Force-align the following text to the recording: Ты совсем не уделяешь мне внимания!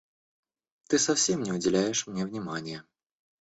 Ты 0.89 0.97
совсем 0.97 1.43
не 1.43 1.51
уделяешь 1.51 2.07
мне 2.07 2.25
внимания! 2.25 2.83